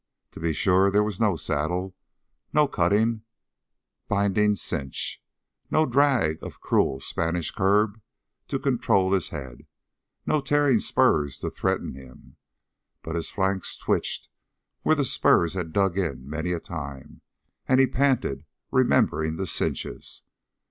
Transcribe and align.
To 0.31 0.39
be 0.39 0.51
sure, 0.51 0.89
there 0.89 1.03
was 1.03 1.19
no 1.19 1.35
saddle, 1.35 1.95
no 2.51 2.67
cutting, 2.67 3.21
binding 4.07 4.55
cinch, 4.55 5.21
no 5.69 5.85
drag 5.85 6.41
of 6.41 6.59
cruel 6.59 6.99
Spanish 6.99 7.51
curb 7.51 8.01
to 8.47 8.57
control 8.57 9.13
his 9.13 9.27
head, 9.29 9.67
no 10.25 10.41
tearing 10.41 10.79
spurs 10.79 11.37
to 11.37 11.51
threaten 11.51 11.93
him. 11.93 12.37
But 13.03 13.15
his 13.15 13.29
flanks 13.29 13.77
twitched 13.77 14.27
where 14.81 14.95
the 14.95 15.05
spurs 15.05 15.53
had 15.53 15.71
dug 15.71 15.99
in 15.99 16.27
many 16.27 16.51
a 16.51 16.59
time, 16.59 17.21
and 17.67 17.79
he 17.79 17.85
panted, 17.85 18.43
remembering 18.71 19.35
the 19.35 19.45
cinches. 19.45 20.23